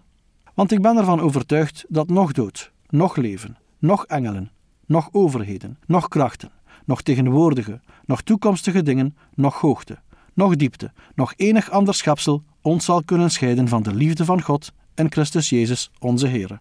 Want 0.54 0.72
ik 0.72 0.82
ben 0.82 0.96
ervan 0.96 1.20
overtuigd 1.20 1.84
dat 1.88 2.08
nog 2.08 2.32
dood, 2.32 2.72
nog 2.88 3.16
leven, 3.16 3.56
nog 3.84 4.06
engelen, 4.06 4.50
nog 4.86 5.08
overheden, 5.12 5.78
nog 5.86 6.08
krachten, 6.08 6.50
nog 6.84 7.02
tegenwoordige, 7.02 7.80
nog 8.04 8.22
toekomstige 8.22 8.82
dingen, 8.82 9.16
nog 9.34 9.60
hoogte, 9.60 9.98
nog 10.34 10.56
diepte, 10.56 10.92
nog 11.14 11.32
enig 11.36 11.70
ander 11.70 11.94
schepsel 11.94 12.42
ons 12.62 12.84
zal 12.84 13.02
kunnen 13.04 13.30
scheiden 13.30 13.68
van 13.68 13.82
de 13.82 13.94
liefde 13.94 14.24
van 14.24 14.42
God 14.42 14.72
en 14.94 15.12
Christus 15.12 15.48
Jezus, 15.48 15.90
onze 15.98 16.26
Heer. 16.26 16.60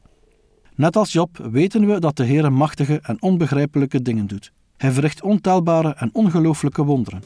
Net 0.76 0.96
als 0.96 1.12
Job 1.12 1.38
weten 1.52 1.88
we 1.88 2.00
dat 2.00 2.18
de 2.18 2.24
Heer 2.24 2.54
machtige 2.54 3.00
en 3.04 3.22
onbegrijpelijke 3.22 4.02
dingen 4.02 4.28
doet. 4.28 4.52
Hij 4.78 4.92
verricht 4.92 5.22
ontelbare 5.22 5.94
en 5.94 6.10
ongelooflijke 6.14 6.84
wonderen. 6.84 7.24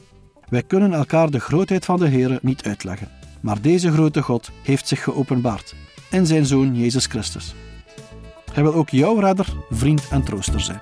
Wij 0.48 0.62
kunnen 0.62 0.92
elkaar 0.92 1.30
de 1.30 1.40
grootheid 1.40 1.84
van 1.84 1.98
de 1.98 2.08
Heer 2.08 2.38
niet 2.42 2.62
uitleggen, 2.62 3.08
maar 3.40 3.60
deze 3.60 3.92
grote 3.92 4.22
God 4.22 4.50
heeft 4.62 4.88
zich 4.88 5.02
geopenbaard 5.02 5.74
in 6.10 6.26
zijn 6.26 6.46
Zoon 6.46 6.76
Jezus 6.76 7.06
Christus. 7.06 7.54
Hij 8.58 8.66
wil 8.66 8.76
ook 8.76 8.90
jouw 8.90 9.18
redder, 9.18 9.54
vriend 9.70 10.08
en 10.10 10.22
trooster 10.22 10.60
zijn. 10.60 10.80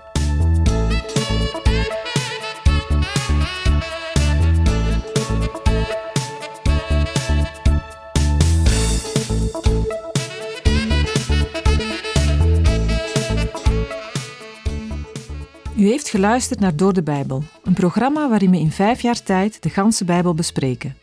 U 15.76 15.86
heeft 15.86 16.08
geluisterd 16.08 16.60
naar 16.60 16.76
Door 16.76 16.92
de 16.92 17.02
Bijbel, 17.02 17.42
een 17.64 17.74
programma 17.74 18.28
waarin 18.28 18.50
we 18.50 18.58
in 18.58 18.70
vijf 18.70 19.00
jaar 19.00 19.22
tijd 19.22 19.62
de 19.62 19.70
ganse 19.70 20.04
Bijbel 20.04 20.34
bespreken. 20.34 20.96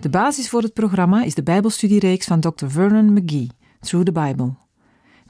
De 0.00 0.08
basis 0.08 0.48
voor 0.48 0.62
het 0.62 0.72
programma 0.72 1.22
is 1.22 1.34
de 1.34 1.42
Bijbelstudiereeks 1.42 2.26
van 2.26 2.40
Dr. 2.40 2.66
Vernon 2.66 3.12
McGee, 3.12 3.50
Through 3.80 4.12
the 4.12 4.12
Bible. 4.12 4.68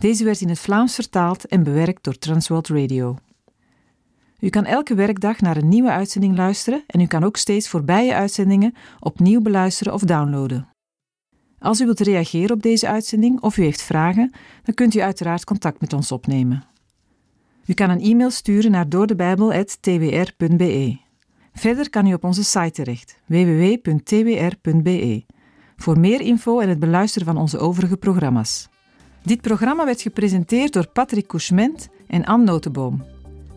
Deze 0.01 0.25
werd 0.25 0.41
in 0.41 0.49
het 0.49 0.59
Vlaams 0.59 0.95
vertaald 0.95 1.47
en 1.47 1.63
bewerkt 1.63 2.05
door 2.05 2.19
Transworld 2.19 2.69
Radio. 2.69 3.17
U 4.39 4.49
kan 4.49 4.65
elke 4.65 4.95
werkdag 4.95 5.41
naar 5.41 5.57
een 5.57 5.69
nieuwe 5.69 5.91
uitzending 5.91 6.37
luisteren 6.37 6.85
en 6.87 7.01
u 7.01 7.07
kan 7.07 7.25
ook 7.25 7.37
steeds 7.37 7.69
voorbije 7.69 8.15
uitzendingen 8.15 8.75
opnieuw 9.01 9.41
beluisteren 9.41 9.93
of 9.93 10.03
downloaden. 10.03 10.69
Als 11.59 11.81
u 11.81 11.85
wilt 11.85 12.01
reageren 12.01 12.57
op 12.57 12.63
deze 12.63 12.89
uitzending 12.89 13.41
of 13.41 13.57
u 13.57 13.63
heeft 13.63 13.83
vragen, 13.83 14.33
dan 14.63 14.75
kunt 14.75 14.95
u 14.95 15.01
uiteraard 15.01 15.45
contact 15.45 15.81
met 15.81 15.93
ons 15.93 16.13
opnemen. 16.13 16.65
U 17.67 17.75
kan 17.75 17.91
een 17.91 18.01
e-mail 18.01 18.31
sturen 18.31 18.71
naar 18.71 18.89
doordebijbel.twr.be. 18.89 20.99
Verder 21.53 21.91
kan 21.91 22.07
u 22.07 22.15
op 22.15 22.25
onze 22.25 22.45
site 22.45 22.71
terecht, 22.71 23.21
www.twr.be, 23.27 25.25
voor 25.77 25.99
meer 25.99 26.21
info 26.21 26.61
en 26.61 26.69
het 26.69 26.79
beluisteren 26.79 27.27
van 27.27 27.37
onze 27.37 27.59
overige 27.59 27.97
programma's. 27.97 28.69
Dit 29.23 29.41
programma 29.41 29.85
werd 29.85 30.01
gepresenteerd 30.01 30.73
door 30.73 30.89
Patrick 30.89 31.27
Couchement 31.27 31.89
en 32.07 32.25
Anne 32.25 32.45
Notenboom. 32.45 33.05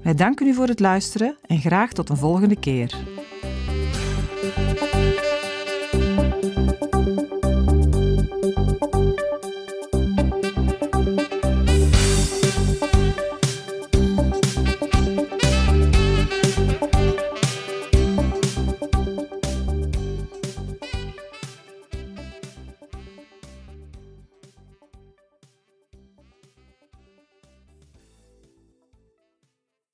Wij 0.04 0.13
danken 0.13 0.47
u 0.47 0.54
voor 0.54 0.67
het 0.67 0.80
luisteren 0.80 1.38
en 1.47 1.60
graag 1.60 1.91
tot 1.91 2.10
een 2.10 2.17
volgende 2.17 2.60
keer. 2.60 2.95